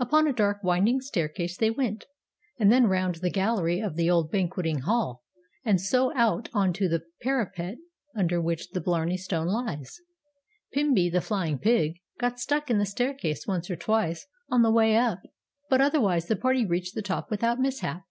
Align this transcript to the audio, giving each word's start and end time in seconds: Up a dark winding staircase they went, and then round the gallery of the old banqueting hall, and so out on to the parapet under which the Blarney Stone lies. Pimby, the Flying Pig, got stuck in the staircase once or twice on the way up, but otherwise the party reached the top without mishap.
Up 0.00 0.12
a 0.12 0.32
dark 0.32 0.64
winding 0.64 1.00
staircase 1.00 1.56
they 1.56 1.70
went, 1.70 2.06
and 2.58 2.72
then 2.72 2.88
round 2.88 3.14
the 3.14 3.30
gallery 3.30 3.78
of 3.78 3.94
the 3.94 4.10
old 4.10 4.28
banqueting 4.28 4.80
hall, 4.80 5.22
and 5.64 5.80
so 5.80 6.12
out 6.16 6.48
on 6.52 6.72
to 6.72 6.88
the 6.88 7.04
parapet 7.22 7.78
under 8.16 8.40
which 8.42 8.70
the 8.70 8.80
Blarney 8.80 9.16
Stone 9.16 9.46
lies. 9.46 10.00
Pimby, 10.72 11.08
the 11.08 11.20
Flying 11.20 11.56
Pig, 11.56 12.00
got 12.18 12.40
stuck 12.40 12.68
in 12.68 12.78
the 12.78 12.84
staircase 12.84 13.46
once 13.46 13.70
or 13.70 13.76
twice 13.76 14.26
on 14.48 14.62
the 14.62 14.72
way 14.72 14.96
up, 14.96 15.22
but 15.68 15.80
otherwise 15.80 16.26
the 16.26 16.34
party 16.34 16.66
reached 16.66 16.96
the 16.96 17.00
top 17.02 17.30
without 17.30 17.60
mishap. 17.60 18.02